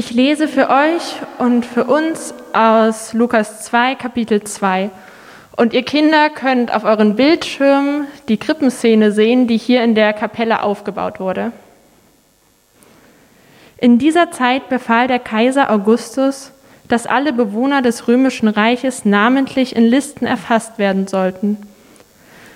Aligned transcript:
Ich 0.00 0.14
lese 0.14 0.48
für 0.48 0.70
euch 0.70 1.16
und 1.36 1.66
für 1.66 1.84
uns 1.84 2.32
aus 2.54 3.12
Lukas 3.12 3.64
2, 3.64 3.96
Kapitel 3.96 4.42
2. 4.42 4.88
Und 5.58 5.74
ihr 5.74 5.82
Kinder 5.82 6.30
könnt 6.30 6.72
auf 6.72 6.84
euren 6.84 7.16
Bildschirmen 7.16 8.06
die 8.26 8.38
Krippenszene 8.38 9.12
sehen, 9.12 9.46
die 9.46 9.58
hier 9.58 9.84
in 9.84 9.94
der 9.94 10.14
Kapelle 10.14 10.62
aufgebaut 10.62 11.20
wurde. 11.20 11.52
In 13.76 13.98
dieser 13.98 14.30
Zeit 14.30 14.70
befahl 14.70 15.06
der 15.06 15.18
Kaiser 15.18 15.70
Augustus, 15.70 16.52
dass 16.88 17.06
alle 17.06 17.34
Bewohner 17.34 17.82
des 17.82 18.08
römischen 18.08 18.48
Reiches 18.48 19.04
namentlich 19.04 19.76
in 19.76 19.84
Listen 19.84 20.24
erfasst 20.24 20.78
werden 20.78 21.08
sollten. 21.08 21.58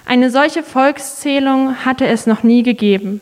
Eine 0.07 0.31
solche 0.31 0.63
Volkszählung 0.63 1.85
hatte 1.85 2.07
es 2.07 2.27
noch 2.27 2.43
nie 2.43 2.63
gegeben. 2.63 3.21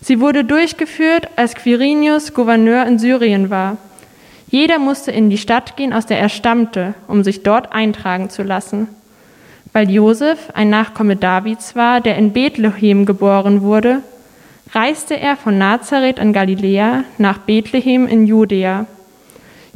Sie 0.00 0.20
wurde 0.20 0.44
durchgeführt, 0.44 1.28
als 1.36 1.54
Quirinius 1.54 2.34
Gouverneur 2.34 2.86
in 2.86 2.98
Syrien 2.98 3.50
war. 3.50 3.76
Jeder 4.50 4.78
musste 4.78 5.10
in 5.10 5.28
die 5.28 5.38
Stadt 5.38 5.76
gehen, 5.76 5.92
aus 5.92 6.06
der 6.06 6.18
er 6.18 6.28
stammte, 6.28 6.94
um 7.06 7.22
sich 7.22 7.42
dort 7.42 7.72
eintragen 7.72 8.30
zu 8.30 8.42
lassen. 8.42 8.88
Weil 9.72 9.90
Josef 9.90 10.50
ein 10.54 10.70
Nachkomme 10.70 11.16
Davids 11.16 11.76
war, 11.76 12.00
der 12.00 12.16
in 12.16 12.32
Bethlehem 12.32 13.04
geboren 13.04 13.62
wurde, 13.62 14.02
reiste 14.72 15.18
er 15.18 15.36
von 15.36 15.58
Nazareth 15.58 16.18
in 16.18 16.32
Galiläa 16.32 17.04
nach 17.18 17.38
Bethlehem 17.38 18.06
in 18.06 18.26
Judäa. 18.26 18.86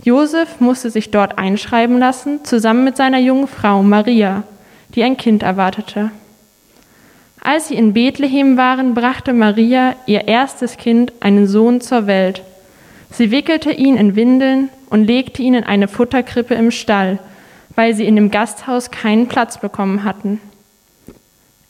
Josef 0.04 0.60
musste 0.60 0.90
sich 0.90 1.10
dort 1.10 1.38
einschreiben 1.38 1.98
lassen, 1.98 2.44
zusammen 2.44 2.84
mit 2.84 2.96
seiner 2.96 3.18
jungen 3.18 3.46
Frau 3.46 3.82
Maria, 3.82 4.42
die 4.94 5.02
ein 5.02 5.16
Kind 5.16 5.42
erwartete. 5.42 6.10
Als 7.44 7.68
sie 7.68 7.74
in 7.74 7.92
Bethlehem 7.92 8.56
waren, 8.56 8.94
brachte 8.94 9.32
Maria 9.32 9.96
ihr 10.06 10.28
erstes 10.28 10.76
Kind, 10.76 11.12
einen 11.18 11.48
Sohn, 11.48 11.80
zur 11.80 12.06
Welt. 12.06 12.42
Sie 13.10 13.32
wickelte 13.32 13.72
ihn 13.72 13.96
in 13.96 14.14
Windeln 14.14 14.68
und 14.90 15.04
legte 15.04 15.42
ihn 15.42 15.54
in 15.54 15.64
eine 15.64 15.88
Futterkrippe 15.88 16.54
im 16.54 16.70
Stall, 16.70 17.18
weil 17.74 17.94
sie 17.94 18.06
in 18.06 18.14
dem 18.14 18.30
Gasthaus 18.30 18.92
keinen 18.92 19.26
Platz 19.26 19.58
bekommen 19.58 20.04
hatten. 20.04 20.40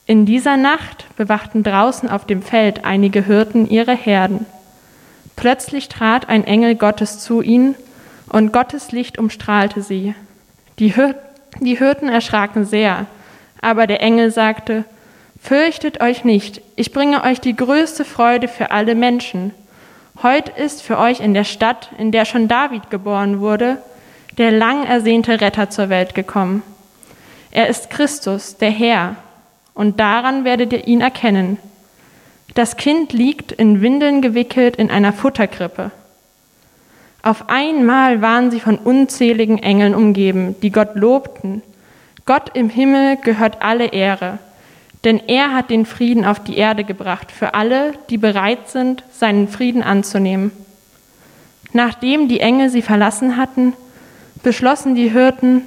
In 0.05 0.27
dieser 0.27 0.57
Nacht 0.57 1.07
bewachten 1.15 1.63
draußen 1.63 2.07
auf 2.07 2.25
dem 2.25 2.43
Feld 2.43 2.85
einige 2.85 3.25
Hirten 3.25 3.67
ihre 3.67 3.95
Herden. 3.95 4.45
Plötzlich 5.35 5.89
trat 5.89 6.29
ein 6.29 6.43
Engel 6.43 6.75
Gottes 6.75 7.19
zu 7.19 7.41
ihnen, 7.41 7.75
und 8.29 8.53
Gottes 8.53 8.91
Licht 8.91 9.17
umstrahlte 9.17 9.81
sie. 9.81 10.13
Die, 10.79 10.93
Hir 10.93 11.15
die 11.59 11.77
Hirten 11.77 12.09
erschraken 12.09 12.63
sehr, 12.63 13.05
aber 13.61 13.87
der 13.87 14.01
Engel 14.01 14.31
sagte, 14.31 14.85
Fürchtet 15.43 15.99
euch 15.99 16.23
nicht, 16.23 16.61
ich 16.77 16.93
bringe 16.93 17.21
euch 17.25 17.41
die 17.41 17.53
größte 17.53 18.05
Freude 18.05 18.47
für 18.47 18.71
alle 18.71 18.95
Menschen. 18.95 19.51
Heut 20.23 20.47
ist 20.47 20.81
für 20.81 20.97
euch 20.97 21.19
in 21.19 21.33
der 21.33 21.43
Stadt, 21.43 21.89
in 21.97 22.13
der 22.13 22.23
schon 22.23 22.47
David 22.47 22.89
geboren 22.89 23.41
wurde, 23.41 23.77
der 24.37 24.51
lang 24.51 24.85
ersehnte 24.85 25.41
Retter 25.41 25.69
zur 25.69 25.89
Welt 25.89 26.15
gekommen. 26.15 26.63
Er 27.51 27.67
ist 27.67 27.89
Christus, 27.89 28.55
der 28.55 28.69
Herr, 28.69 29.17
und 29.73 29.99
daran 29.99 30.45
werdet 30.45 30.71
ihr 30.71 30.87
ihn 30.87 31.01
erkennen. 31.01 31.57
Das 32.53 32.77
Kind 32.77 33.11
liegt 33.11 33.51
in 33.51 33.81
Windeln 33.81 34.21
gewickelt 34.21 34.77
in 34.77 34.89
einer 34.89 35.11
Futterkrippe. 35.11 35.91
Auf 37.21 37.49
einmal 37.49 38.21
waren 38.21 38.49
sie 38.49 38.61
von 38.61 38.77
unzähligen 38.77 39.61
Engeln 39.61 39.93
umgeben, 39.93 40.55
die 40.61 40.71
Gott 40.71 40.95
lobten. 40.95 41.61
Gott 42.25 42.51
im 42.53 42.69
Himmel 42.69 43.17
gehört 43.17 43.61
alle 43.61 43.87
Ehre 43.87 44.39
denn 45.03 45.21
er 45.27 45.53
hat 45.53 45.69
den 45.69 45.85
Frieden 45.85 46.25
auf 46.25 46.39
die 46.39 46.57
Erde 46.57 46.83
gebracht 46.83 47.31
für 47.31 47.53
alle, 47.53 47.93
die 48.09 48.17
bereit 48.17 48.69
sind, 48.69 49.03
seinen 49.11 49.47
Frieden 49.47 49.83
anzunehmen. 49.83 50.51
Nachdem 51.73 52.27
die 52.27 52.39
Engel 52.39 52.69
sie 52.69 52.81
verlassen 52.81 53.37
hatten, 53.37 53.73
beschlossen 54.43 54.95
die 54.95 55.11
Hirten, 55.11 55.63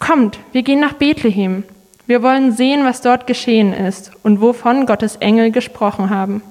Kommt, 0.00 0.38
wir 0.52 0.62
gehen 0.62 0.80
nach 0.80 0.94
Bethlehem. 0.94 1.64
Wir 2.06 2.22
wollen 2.22 2.52
sehen, 2.52 2.84
was 2.84 3.00
dort 3.00 3.26
geschehen 3.26 3.72
ist 3.72 4.12
und 4.22 4.40
wovon 4.42 4.84
Gottes 4.84 5.16
Engel 5.16 5.50
gesprochen 5.50 6.10
haben. 6.10 6.42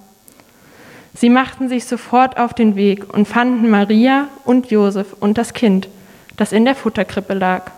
Sie 1.13 1.29
machten 1.29 1.69
sich 1.69 1.85
sofort 1.85 2.37
auf 2.39 2.55
den 2.55 2.75
Weg 2.75 3.13
und 3.13 3.27
fanden 3.27 3.69
Maria 3.69 4.27
und 4.45 4.71
Josef 4.71 5.13
und 5.19 5.37
das 5.37 5.53
Kind, 5.53 5.87
das 6.37 6.51
in 6.51 6.65
der 6.65 6.73
Futterkrippe 6.73 7.35
lag. 7.35 7.69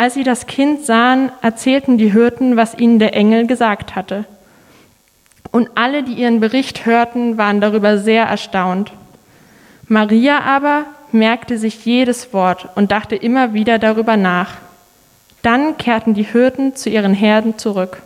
Als 0.00 0.14
sie 0.14 0.24
das 0.24 0.46
Kind 0.46 0.86
sahen, 0.86 1.30
erzählten 1.42 1.98
die 1.98 2.10
Hirten, 2.10 2.56
was 2.56 2.74
ihnen 2.74 2.98
der 2.98 3.14
Engel 3.14 3.46
gesagt 3.46 3.94
hatte. 3.94 4.24
Und 5.50 5.68
alle, 5.74 6.02
die 6.02 6.14
ihren 6.14 6.40
Bericht 6.40 6.86
hörten, 6.86 7.36
waren 7.36 7.60
darüber 7.60 7.98
sehr 7.98 8.24
erstaunt. 8.24 8.92
Maria 9.88 10.40
aber 10.40 10.86
merkte 11.12 11.58
sich 11.58 11.84
jedes 11.84 12.32
Wort 12.32 12.70
und 12.76 12.92
dachte 12.92 13.14
immer 13.14 13.52
wieder 13.52 13.78
darüber 13.78 14.16
nach. 14.16 14.52
Dann 15.42 15.76
kehrten 15.76 16.14
die 16.14 16.22
Hirten 16.22 16.74
zu 16.74 16.88
ihren 16.88 17.12
Herden 17.12 17.58
zurück. 17.58 18.00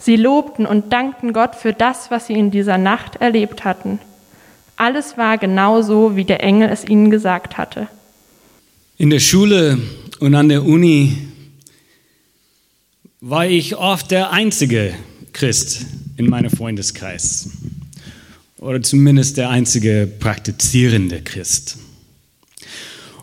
Sie 0.00 0.16
lobten 0.16 0.66
und 0.66 0.92
dankten 0.92 1.32
Gott 1.32 1.54
für 1.54 1.72
das, 1.72 2.10
was 2.10 2.26
sie 2.26 2.34
in 2.34 2.50
dieser 2.50 2.76
Nacht 2.76 3.20
erlebt 3.20 3.64
hatten. 3.64 4.00
Alles 4.76 5.16
war 5.16 5.38
genau 5.38 5.80
so, 5.80 6.16
wie 6.16 6.24
der 6.24 6.42
Engel 6.42 6.70
es 6.70 6.84
ihnen 6.84 7.12
gesagt 7.12 7.56
hatte. 7.56 7.86
In 8.96 9.10
der 9.10 9.20
Schule 9.20 9.78
und 10.20 10.34
an 10.34 10.48
der 10.48 10.64
Uni 10.64 11.16
war 13.20 13.46
ich 13.46 13.76
oft 13.76 14.10
der 14.10 14.32
einzige 14.32 14.94
Christ 15.32 15.86
in 16.16 16.28
meinem 16.28 16.50
Freundeskreis 16.50 17.48
oder 18.58 18.82
zumindest 18.82 19.36
der 19.36 19.50
einzige 19.50 20.10
praktizierende 20.18 21.22
Christ. 21.22 21.78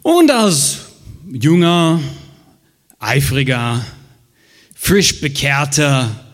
Und 0.02 0.32
als 0.32 0.80
junger, 1.32 2.02
eifriger, 3.00 3.86
frisch 4.76 5.22
bekehrter 5.22 6.34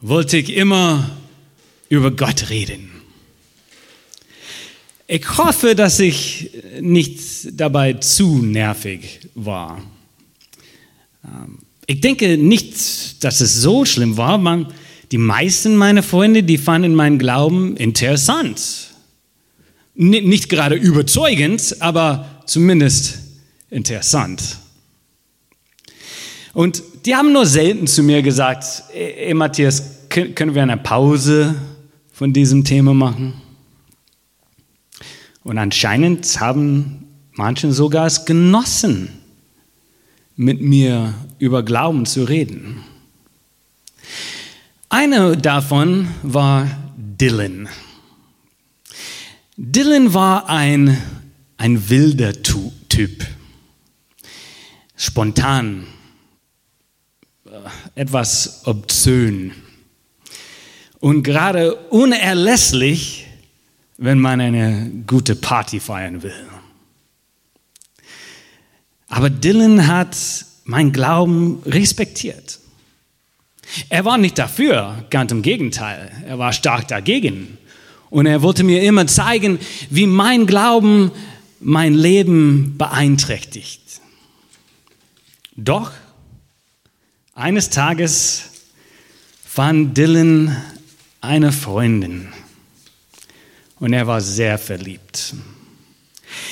wollte 0.00 0.38
ich 0.38 0.54
immer 0.54 1.10
über 1.88 2.10
Gott 2.10 2.48
reden. 2.48 3.01
Ich 5.14 5.36
hoffe, 5.36 5.74
dass 5.74 6.00
ich 6.00 6.52
nicht 6.80 7.20
dabei 7.60 7.92
zu 7.92 8.38
nervig 8.38 9.20
war. 9.34 9.82
Ähm, 11.22 11.58
ich 11.86 12.00
denke 12.00 12.38
nicht, 12.38 13.22
dass 13.22 13.42
es 13.42 13.60
so 13.60 13.84
schlimm 13.84 14.16
war. 14.16 14.38
Man, 14.38 14.68
die 15.10 15.18
meisten 15.18 15.76
meiner 15.76 16.02
Freunde, 16.02 16.42
die 16.42 16.56
fanden 16.56 16.94
meinen 16.94 17.18
Glauben 17.18 17.76
interessant. 17.76 18.58
N 19.94 20.08
nicht 20.08 20.48
gerade 20.48 20.76
überzeugend, 20.76 21.76
aber 21.80 22.42
zumindest 22.46 23.18
interessant. 23.68 24.42
Und 26.54 26.82
die 27.04 27.14
haben 27.14 27.34
nur 27.34 27.44
selten 27.44 27.86
zu 27.86 28.02
mir 28.02 28.22
gesagt, 28.22 28.84
ey 28.94 29.34
Matthias, 29.34 30.08
können 30.08 30.54
wir 30.54 30.62
eine 30.62 30.78
Pause 30.78 31.54
von 32.14 32.32
diesem 32.32 32.64
Thema 32.64 32.94
machen? 32.94 33.41
Und 35.44 35.58
anscheinend 35.58 36.40
haben 36.40 37.08
manche 37.32 37.72
sogar 37.72 38.06
es 38.06 38.24
genossen, 38.24 39.08
mit 40.36 40.60
mir 40.60 41.14
über 41.38 41.62
Glauben 41.62 42.06
zu 42.06 42.24
reden. 42.24 42.82
Eine 44.88 45.36
davon 45.36 46.08
war 46.22 46.68
Dylan. 46.96 47.68
Dylan 49.56 50.14
war 50.14 50.48
ein, 50.48 50.96
ein 51.56 51.88
wilder 51.88 52.32
Typ. 52.42 53.26
Spontan, 54.96 55.86
äh, 57.46 57.50
etwas 58.00 58.62
obszön 58.66 59.52
und 61.00 61.24
gerade 61.24 61.74
unerlässlich, 61.90 63.21
wenn 63.98 64.18
man 64.18 64.40
eine 64.40 64.90
gute 65.06 65.36
Party 65.36 65.80
feiern 65.80 66.22
will. 66.22 66.34
Aber 69.08 69.30
Dylan 69.30 69.86
hat 69.86 70.16
mein 70.64 70.92
Glauben 70.92 71.62
respektiert. 71.66 72.58
Er 73.88 74.04
war 74.04 74.18
nicht 74.18 74.38
dafür, 74.38 75.04
ganz 75.10 75.32
im 75.32 75.42
Gegenteil, 75.42 76.10
er 76.26 76.38
war 76.38 76.52
stark 76.52 76.88
dagegen. 76.88 77.58
Und 78.10 78.26
er 78.26 78.42
wollte 78.42 78.64
mir 78.64 78.82
immer 78.82 79.06
zeigen, 79.06 79.58
wie 79.88 80.06
mein 80.06 80.46
Glauben 80.46 81.10
mein 81.60 81.94
Leben 81.94 82.76
beeinträchtigt. 82.76 84.00
Doch 85.56 85.92
eines 87.34 87.70
Tages 87.70 88.50
fand 89.44 89.96
Dylan 89.96 90.56
eine 91.20 91.52
Freundin 91.52 92.28
und 93.82 93.92
er 93.92 94.06
war 94.06 94.20
sehr 94.20 94.58
verliebt. 94.58 95.34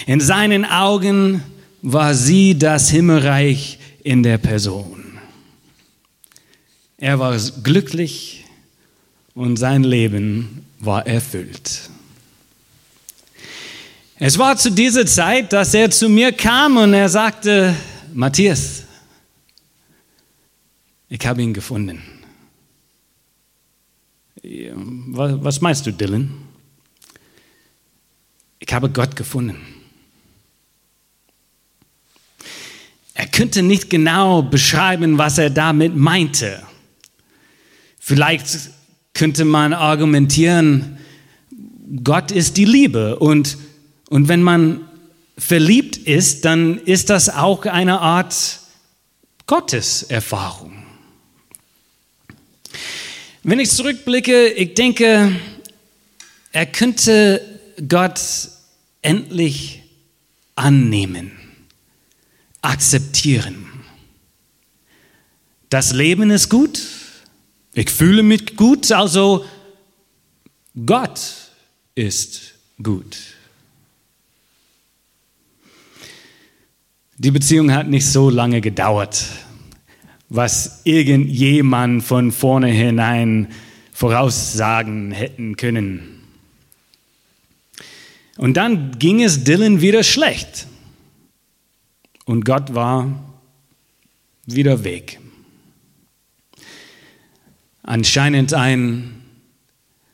In 0.05 0.21
seinen 0.21 0.65
Augen 0.65 1.45
war 1.81 2.13
sie 2.13 2.59
das 2.59 2.91
Himmelreich 2.91 3.79
in 4.03 4.25
der 4.25 4.37
Person. 4.37 5.21
Er 6.99 7.21
war 7.21 7.39
glücklich 7.63 8.47
und 9.35 9.59
sein 9.59 9.85
Leben 9.85 10.67
war 10.81 11.07
erfüllt. 11.07 11.89
Es 14.19 14.37
war 14.37 14.57
zu 14.57 14.73
dieser 14.73 15.07
Zeit, 15.07 15.53
dass 15.53 15.73
er 15.73 15.89
zu 15.89 16.09
mir 16.09 16.33
kam 16.33 16.79
und 16.79 16.95
er 16.95 17.09
sagte, 17.09 17.77
Matthias, 18.13 18.83
ich 21.09 21.25
habe 21.25 21.43
ihn 21.43 21.55
gefunden. 21.55 22.03
Was 24.43 25.61
meinst 25.61 25.87
du, 25.87 25.93
Dylan? 25.93 26.50
Ich 28.61 28.73
habe 28.73 28.91
Gott 28.91 29.17
gefunden. 29.17 29.57
Er 33.15 33.27
könnte 33.27 33.63
nicht 33.63 33.91
genau 33.91 34.43
beschreiben, 34.43 35.19
was 35.19 35.39
er 35.39 35.51
damit 35.51 35.97
meinte. 35.97 36.63
Vielleicht 37.99 38.71
könnte 39.15 39.45
man 39.45 39.73
argumentieren, 39.73 40.99
Gott 42.05 42.31
ist 42.31 42.57
die 42.57 42.65
Liebe 42.65 43.19
und, 43.19 43.59
und 44.09 44.29
wenn 44.29 44.43
man 44.43 44.89
verliebt 45.37 45.97
ist, 45.97 46.45
dann 46.45 46.79
ist 46.79 47.11
das 47.11 47.29
auch 47.29 47.67
eine 47.67 48.01
Art 48.01 48.61
Gotteserfahrung. 49.47 50.85
Wenn 53.43 53.59
ich 53.59 53.71
zurückblicke, 53.71 54.49
ich 54.49 54.75
denke, 54.75 55.35
er 56.53 56.67
könnte 56.67 57.60
Gott 57.89 58.21
endlich 59.03 59.83
annehmen, 60.55 61.33
akzeptieren. 62.63 63.67
Das 65.69 65.93
Leben 65.93 66.31
ist 66.31 66.49
gut, 66.49 66.81
ich 67.73 67.91
fühle 67.91 68.23
mich 68.23 68.57
gut, 68.57 68.91
also 68.93 69.45
Gott 70.87 71.21
ist 71.95 72.55
gut. 72.83 73.17
Die 77.19 77.31
Beziehung 77.31 77.73
hat 77.73 77.89
nicht 77.89 78.07
so 78.07 78.31
lange 78.31 78.61
gedauert 78.61 79.27
was 80.31 80.81
irgendjemand 80.85 82.05
von 82.05 82.31
vornherein 82.31 83.49
voraussagen 83.93 85.11
hätten 85.11 85.57
können. 85.57 86.20
Und 88.41 88.55
dann 88.55 88.99
ging 88.99 89.23
es 89.23 89.45
Dylan 89.45 89.83
wieder 89.83 90.03
schlecht. 90.03 90.67
Und 92.25 92.47
Gott 92.47 92.75
war 92.75 93.23
wieder 94.47 94.83
weg. 94.83 95.21
Anscheinend 97.83 98.55
ein, 98.55 99.21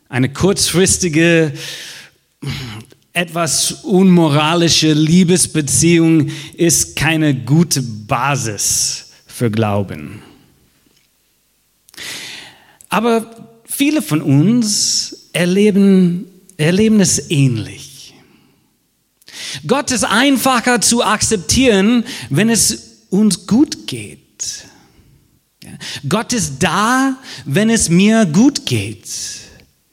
eine 0.09 0.33
kurzfristige, 0.33 1.53
etwas 3.13 3.85
unmoralische 3.85 4.93
Liebesbeziehung 4.93 6.29
ist 6.57 6.97
keine 6.97 7.33
gute 7.33 7.81
Basis 7.81 9.13
für 9.29 9.53
Glauben. 9.53 10.21
Aber 12.89 13.53
viele 13.67 14.03
von 14.03 14.21
uns 14.21 15.29
erleben, 15.33 16.27
erleben 16.57 16.99
es 16.99 17.31
ähnlich. 17.31 17.96
Gott 19.67 19.91
ist 19.91 20.05
einfacher 20.05 20.81
zu 20.81 21.05
akzeptieren, 21.05 22.05
wenn 22.31 22.49
es 22.49 23.05
uns 23.11 23.47
gut 23.47 23.87
geht. 23.87 24.21
Gott 26.09 26.33
ist 26.33 26.63
da, 26.63 27.17
wenn 27.45 27.71
es 27.71 27.89
mir 27.89 28.27
gut 28.27 28.67
geht. 28.67 29.09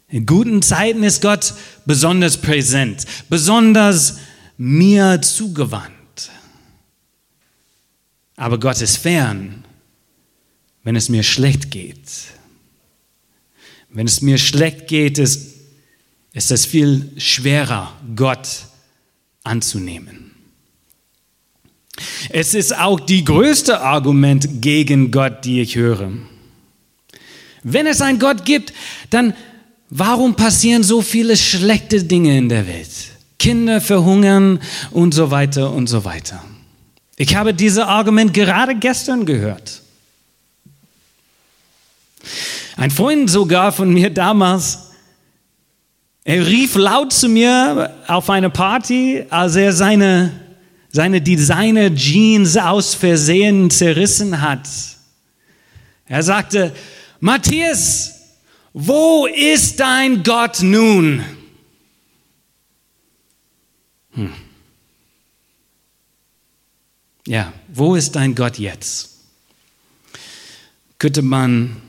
In 0.08 0.26
guten 0.26 0.62
Zeiten 0.62 1.04
ist 1.04 1.22
Gott 1.22 1.54
besonders 1.86 2.38
präsent, 2.38 3.06
besonders 3.30 4.18
mir 4.58 5.22
zugewandt. 5.22 5.92
Aber 8.36 8.60
Gott 8.60 8.82
ist 8.82 8.98
fern, 8.98 9.64
wenn 10.84 10.96
es 10.96 11.10
mir 11.10 11.24
schlecht 11.24 11.72
geht. 11.72 11.98
Wenn 13.90 14.06
es 14.06 14.22
mir 14.22 14.38
schlecht 14.38 14.88
geht, 14.88 15.18
ist, 15.18 15.54
ist 16.34 16.52
es 16.52 16.66
viel 16.66 17.12
schwerer, 17.18 17.96
Gott 18.16 18.48
anzunehmen. 19.44 20.32
Es 22.30 22.54
ist 22.54 22.78
auch 22.78 23.00
die 23.00 23.24
größte 23.24 23.82
Argument 23.82 24.62
gegen 24.62 25.12
Gott, 25.12 25.46
die 25.46 25.62
ich 25.62 25.76
höre. 25.76 26.12
Wenn 27.64 27.86
es 27.86 28.02
einen 28.02 28.20
Gott 28.20 28.46
gibt, 28.46 28.74
dann 29.10 29.34
warum 29.90 30.36
passieren 30.36 30.84
so 30.84 31.02
viele 31.02 31.38
schlechte 31.38 32.04
Dinge 32.04 32.38
in 32.38 32.50
der 32.50 32.68
Welt? 32.68 32.90
Kinder 33.38 33.82
verhungern 33.82 34.60
und 34.92 35.14
so 35.14 35.30
weiter 35.30 35.72
und 35.72 35.88
so 35.88 36.04
weiter. 36.06 36.44
Ich 37.16 37.36
habe 37.36 37.54
dieses 37.54 37.84
Argument 37.84 38.34
gerade 38.34 38.76
gestern 38.76 39.26
gehört. 39.26 39.82
Ein 42.76 42.90
Freund 42.90 43.30
sogar 43.30 43.72
von 43.72 43.94
mir 43.94 44.10
damals, 44.10 44.93
er 46.26 46.46
rief 46.46 46.76
laut 46.76 47.12
zu 47.12 47.28
mir 47.28 47.94
auf 48.08 48.30
eine 48.30 48.50
Party, 48.50 49.26
als 49.30 49.56
er 49.56 49.74
seine, 49.74 50.32
seine 50.90 51.22
Designer-Jeans 51.22 52.56
aus 52.58 52.96
Versehen 52.96 53.70
zerrissen 53.70 54.40
hat. 54.42 54.68
Er 56.06 56.24
sagte, 56.24 56.74
Matthias, 57.20 58.14
wo 58.72 59.28
ist 59.28 59.80
dein 59.80 60.24
Gott 60.24 60.62
nun? 60.62 61.24
Hm. 64.14 64.34
Ja, 67.28 67.54
wo 67.68 67.96
ist 67.96 68.16
dein 68.16 68.36
Gott 68.36 68.60
jetzt? 68.60 69.10
Könnte 71.00 71.22
man 71.22 71.82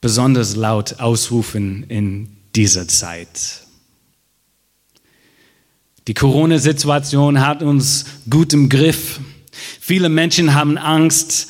besonders 0.00 0.56
laut 0.56 1.00
ausrufen 1.00 1.84
in 1.88 2.39
dieser 2.54 2.88
Zeit. 2.88 3.62
Die 6.06 6.14
Corona-Situation 6.14 7.40
hat 7.40 7.62
uns 7.62 8.04
gut 8.28 8.52
im 8.52 8.68
Griff. 8.68 9.20
Viele 9.80 10.08
Menschen 10.08 10.54
haben 10.54 10.78
Angst, 10.78 11.48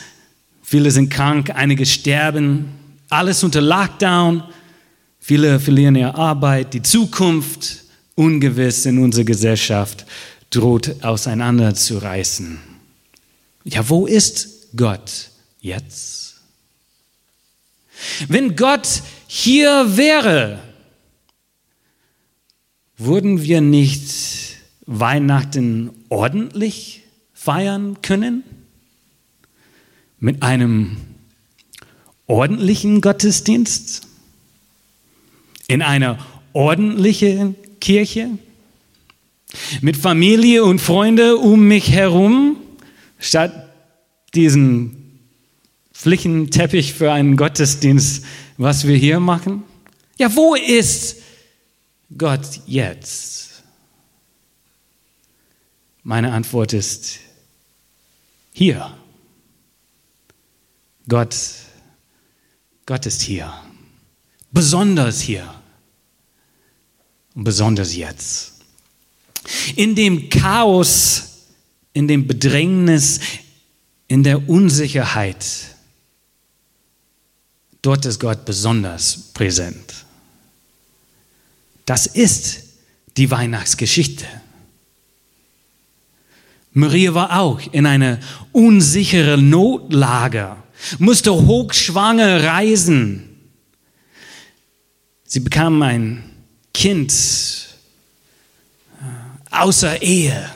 viele 0.63 0.91
sind 0.91 1.11
krank, 1.11 1.51
einige 1.55 1.87
sterben. 1.87 2.69
Alles 3.09 3.43
unter 3.43 3.61
Lockdown. 3.61 4.43
Viele 5.19 5.61
verlieren 5.61 5.97
ihre 5.97 6.15
Arbeit, 6.15 6.75
die 6.75 6.83
Zukunft 6.83 7.85
ungewiss 8.15 8.87
in 8.87 8.99
unserer 8.99 9.25
Gesellschaft 9.25 10.05
droht 10.51 11.03
auseinanderzureißen. 11.03 12.59
Ja, 13.65 13.89
wo 13.89 14.07
ist 14.07 14.69
Gott 14.77 15.31
jetzt? 15.61 16.35
Wenn 18.29 18.57
Gott 18.57 19.03
hier 19.27 19.97
wäre, 19.97 20.59
würden 23.01 23.43
wir 23.43 23.61
nicht 23.61 24.57
Weihnachten 24.87 25.91
ordentlich 26.11 27.03
feiern 27.33 28.03
können? 28.03 28.45
Mit 30.19 30.43
einem 30.43 30.99
ordentlichen 32.27 33.01
Gottesdienst? 33.01 34.07
In 35.67 35.81
einer 35.81 36.19
ordentlichen 36.53 37.57
Kirche? 37.81 38.29
Mit 39.81 39.97
Familie 39.97 40.65
und 40.65 40.81
Freunde 40.81 41.39
um 41.39 41.67
mich 41.67 41.91
herum, 41.91 42.57
statt 43.19 43.71
diesen 44.35 45.19
Flickenteppich 45.93 46.93
für 46.93 47.13
einen 47.13 47.37
Gottesdienst, 47.37 48.25
was 48.59 48.87
wir 48.87 48.97
hier 48.97 49.21
machen? 49.21 49.63
Ja, 50.19 50.37
wo 50.37 50.55
ist 50.55 51.20
Gott 52.17 52.61
jetzt? 52.67 53.63
Meine 56.03 56.33
Antwort 56.33 56.73
ist 56.73 57.21
hier. 58.53 58.97
Gott, 61.09 61.37
Gott 62.87 63.07
ist 63.07 63.23
hier. 63.23 63.53
Besonders 64.51 65.21
hier. 65.21 65.55
Und 67.35 67.45
besonders 67.45 67.95
jetzt. 67.95 68.55
In 69.77 69.95
dem 69.95 70.29
Chaos, 70.29 71.47
in 71.93 72.09
dem 72.09 72.27
Bedrängnis, 72.27 73.21
in 74.09 74.25
der 74.25 74.49
Unsicherheit, 74.49 75.77
dort 77.83 78.05
ist 78.05 78.19
Gott 78.19 78.45
besonders 78.45 79.33
präsent. 79.33 80.05
Das 81.85 82.07
ist 82.07 82.65
die 83.17 83.31
Weihnachtsgeschichte. 83.31 84.27
Maria 86.73 87.15
war 87.15 87.41
auch 87.41 87.61
in 87.73 87.87
einer 87.87 88.19
unsicheren 88.53 89.51
Notlage, 89.51 90.57
musste 90.99 91.33
hochschwanger 91.33 92.45
reisen. 92.45 93.29
Sie 95.25 95.41
bekam 95.41 95.83
ein 95.83 96.23
Kind 96.73 97.13
außer 99.51 100.01
Ehe. 100.01 100.51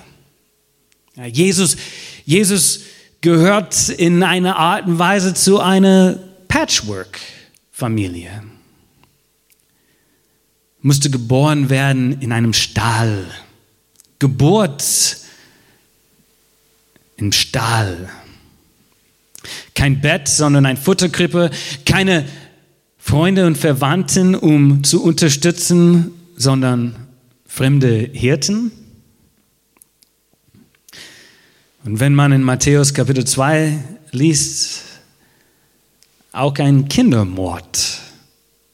Jesus, 1.33 1.77
Jesus 2.25 2.81
gehört 3.21 3.89
in 3.89 4.23
einer 4.23 4.57
Art 4.57 4.87
und 4.87 4.99
Weise 4.99 5.35
zu 5.35 5.61
einer 5.61 6.19
Patchwork-Familie. 6.49 8.45
Musste 10.85 11.09
geboren 11.09 11.71
werden 11.71 12.21
in 12.21 12.31
einem 12.31 12.53
Stall. 12.53 13.25
Geburt 14.19 15.17
im 17.17 17.33
Stall. 17.33 18.11
Kein 19.75 20.03
Bett, 20.03 20.29
sondern 20.29 20.67
ein 20.67 20.77
Futterkrippe. 20.77 21.51
Keine 21.87 22.29
Freunde 22.99 23.47
und 23.47 23.57
Verwandten, 23.57 24.35
um 24.35 24.85
zu 24.85 25.03
unterstützen, 25.03 26.11
sondern 26.37 26.95
fremde 27.47 28.11
Hirten. 28.13 28.71
Und 31.85 31.99
wenn 31.99 32.15
man 32.15 32.31
in 32.33 32.43
Matthäus 32.43 32.93
Kapitel 32.93 33.27
2 33.27 33.79
liest, 34.11 34.83
auch 36.33 36.59
ein 36.59 36.89
Kindermord 36.89 38.01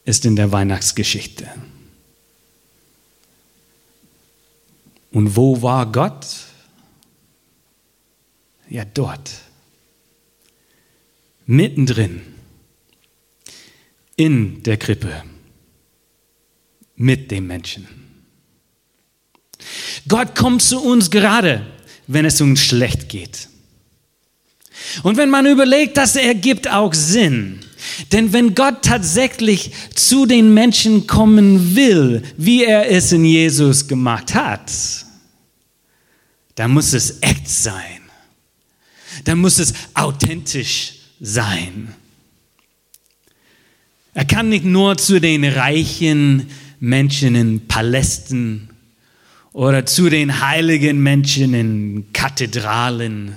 ist 0.05 0.27
in 0.27 0.35
der 0.35 0.51
Weihnachtsgeschichte. 0.51 1.47
Und 5.13 5.37
wo 5.37 5.61
war 5.63 5.91
Gott? 5.91 6.27
Ja, 8.69 8.85
dort. 8.85 9.31
Mittendrin. 11.47 12.23
In 14.17 14.63
der 14.63 14.77
Krippe. 14.77 15.25
Mit 16.95 17.31
dem 17.31 17.47
Menschen. 17.47 17.89
Gott 20.07 20.35
kommt 20.35 20.63
zu 20.63 20.81
uns 20.81 21.11
gerade, 21.11 21.67
wenn 22.07 22.25
es 22.25 22.41
uns 22.41 22.65
schlecht 22.65 23.09
geht. 23.09 23.49
Und 25.03 25.17
wenn 25.17 25.31
man 25.31 25.47
überlegt, 25.47 25.97
das 25.97 26.17
ergibt 26.17 26.69
auch 26.69 26.95
Sinn. 26.95 27.61
Denn 28.13 28.33
wenn 28.33 28.55
Gott 28.55 28.83
tatsächlich 28.83 29.73
zu 29.95 30.27
den 30.27 30.55
Menschen 30.55 31.07
kommen 31.07 31.77
will, 31.77 32.23
wie 32.37 32.65
er 32.65 32.91
es 32.91 33.13
in 33.13 33.25
Jesus 33.25 33.87
gemacht 33.89 34.35
hat, 34.35 34.71
dann 36.55 36.73
muss 36.73 36.93
es 36.93 37.23
echt 37.23 37.49
sein. 37.49 38.01
Dann 39.25 39.39
muss 39.39 39.59
es 39.59 39.75
authentisch 39.95 40.95
sein. 41.21 41.95
Er 44.15 44.25
kann 44.25 44.49
nicht 44.49 44.65
nur 44.65 44.97
zu 44.97 45.21
den 45.21 45.45
reichen 45.45 46.51
Menschen 46.81 47.35
in 47.35 47.67
Palästen 47.69 48.71
oder 49.53 49.87
zu 49.87 50.09
den 50.11 50.41
heiligen 50.41 51.03
Menschen 51.03 51.55
in 51.55 52.13
Kathedralen. 52.13 53.35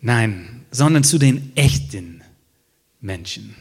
Nein, 0.00 0.66
sondern 0.70 1.04
zu 1.04 1.18
den 1.18 1.52
echten 1.54 2.23
Menschen, 3.04 3.54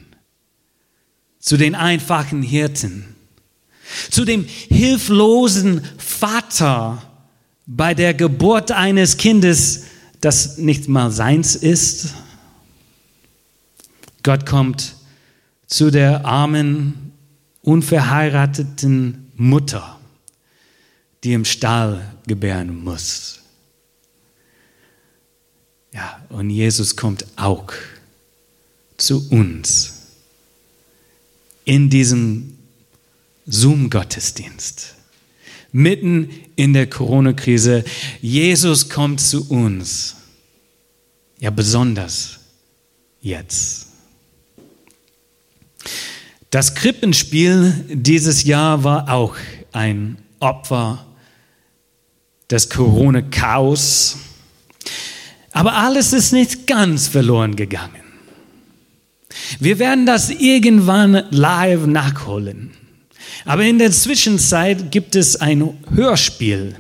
zu 1.38 1.58
den 1.58 1.76
einfachen 1.76 2.42
Hirten, 2.42 3.14
zu 4.10 4.24
dem 4.24 4.46
hilflosen 4.46 5.84
Vater 5.98 7.04
bei 7.66 7.94
der 7.94 8.14
Geburt 8.14 8.72
eines 8.72 9.18
Kindes, 9.18 9.84
das 10.22 10.58
nicht 10.58 10.88
mal 10.88 11.12
seins 11.12 11.56
ist. 11.58 12.14
Gott 14.24 14.46
kommt 14.46 14.96
zu 15.68 15.92
der 15.92 16.26
armen, 16.26 17.12
unverheirateten 17.62 19.30
Mutter, 19.36 20.00
die 21.26 21.34
im 21.34 21.44
Stall 21.44 22.02
gebären 22.28 22.82
muss. 22.82 23.42
Ja, 25.92 26.26
und 26.30 26.50
Jesus 26.50 26.96
kommt 26.96 27.26
auch 27.36 27.74
zu 29.06 29.30
uns 29.30 29.94
in 31.66 31.90
diesem 31.90 32.58
Zoom-Gottesdienst, 33.46 34.96
mitten 35.72 36.30
in 36.56 36.74
der 36.74 36.88
Corona-Krise. 36.88 37.84
Jesus 38.22 38.90
kommt 38.90 39.20
zu 39.20 39.50
uns, 39.50 40.16
ja 41.40 41.50
besonders 41.50 42.40
jetzt. 43.22 43.88
Das 46.50 46.76
Krippenspiel 46.76 47.86
dieses 47.90 48.44
Jahr 48.44 48.84
war 48.84 49.12
auch 49.12 49.36
ein 49.72 50.18
Opfer 50.40 51.06
des 52.50 52.70
Corona-Chaos. 52.70 54.18
Aber 55.52 55.74
alles 55.74 56.14
ist 56.14 56.32
nicht 56.32 56.68
ganz 56.68 57.08
verloren 57.08 57.56
gegangen. 57.56 58.03
Wir 59.60 59.80
werden 59.80 60.06
das 60.06 60.30
irgendwann 60.30 61.24
live 61.32 61.86
nachholen. 61.86 62.72
Aber 63.46 63.64
in 63.64 63.80
der 63.80 63.92
Zwischenzeit 63.92 64.92
gibt 64.92 65.16
es 65.16 65.36
ein 65.36 65.78
Hörspiel, 65.94 66.76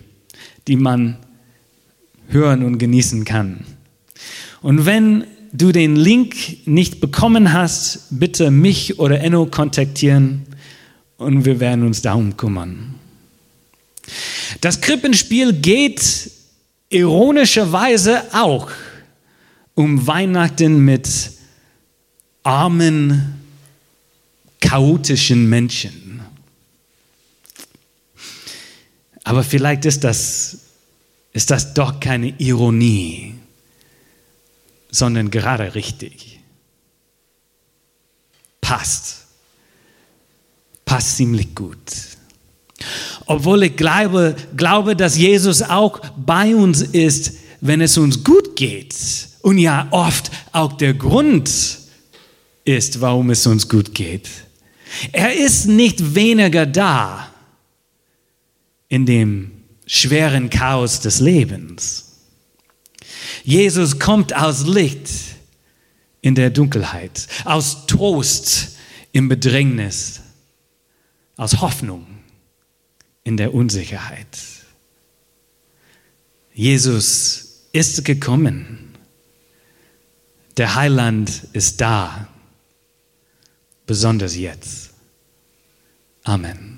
die 0.68 0.76
man 0.76 1.18
hören 2.30 2.64
und 2.64 2.78
genießen 2.78 3.26
kann. 3.26 3.66
Und 4.62 4.86
wenn 4.86 5.26
du 5.52 5.72
den 5.72 5.96
Link 5.96 6.36
nicht 6.66 7.00
bekommen 7.00 7.54
hast, 7.54 8.08
bitte 8.12 8.50
mich 8.50 9.00
oder 9.00 9.20
Enno 9.20 9.46
kontaktieren 9.46 10.44
und 11.18 11.46
wir 11.46 11.60
werden 11.60 11.86
uns 11.86 12.02
darum 12.02 12.36
kümmern. 12.38 12.96
Das 14.62 14.82
Krippenspiel 14.82 15.54
geht 15.54 16.32
ironischerweise 16.90 18.24
auch 18.34 18.70
um 19.76 20.06
Weihnachten 20.08 20.80
mit 20.80 21.08
armen, 22.44 23.42
chaotischen 24.60 25.50
Menschen. 25.50 26.22
Aber 29.24 29.44
vielleicht 29.44 29.86
ist 29.86 30.04
das, 30.04 30.58
ist 31.32 31.50
das 31.50 31.74
doch 31.74 32.00
keine 32.00 32.30
Ironie, 32.40 33.36
sondern 34.92 35.32
gerade 35.32 35.76
richtig. 35.76 36.40
Passt. 38.62 39.26
Passt 40.86 41.18
ziemlich 41.18 41.56
gut. 41.56 41.78
Obwohl 43.26 43.64
ich 43.64 43.76
glaube, 43.76 44.36
glaube, 44.56 44.96
dass 44.96 45.18
Jesus 45.18 45.62
auch 45.62 46.00
bei 46.18 46.56
uns 46.56 46.82
ist, 46.82 47.34
wenn 47.62 47.82
es 47.82 47.98
uns 47.98 48.24
gut 48.24 48.56
geht. 48.56 48.96
Und 49.42 49.58
ja, 49.58 49.88
oft 49.92 50.32
auch 50.52 50.74
der 50.74 50.94
Grund 50.94 51.50
ist, 52.66 53.02
warum 53.02 53.30
es 53.30 53.46
uns 53.46 53.68
gut 53.68 53.94
geht. 53.94 54.30
Er 55.12 55.34
ist 55.34 55.66
nicht 55.66 56.16
weniger 56.16 56.66
da 56.66 57.32
in 58.90 59.06
dem 59.06 59.52
schweren 59.86 60.50
Chaos 60.50 61.00
des 61.00 61.20
Lebens. 61.20 62.20
Jesus 63.44 64.00
kommt 64.00 64.36
aus 64.36 64.66
Licht 64.66 65.10
in 66.22 66.36
der 66.36 66.50
Dunkelheit, 66.50 67.28
aus 67.44 67.86
Trost 67.88 68.78
im 69.12 69.28
Bedrängnis, 69.28 70.22
aus 71.36 71.60
Hoffnung 71.60 72.06
in 73.24 73.38
der 73.38 73.54
Unsicherheit. 73.54 74.38
Jesus 76.54 77.68
ist 77.72 78.06
gekommen. 78.06 78.94
Der 80.58 80.76
Heiland 80.76 81.48
ist 81.54 81.82
da, 81.82 82.28
besonders 83.94 84.36
jetzt. 84.36 84.92
Amen. 86.24 86.73